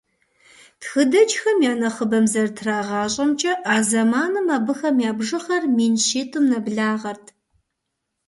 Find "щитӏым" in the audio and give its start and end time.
6.05-6.45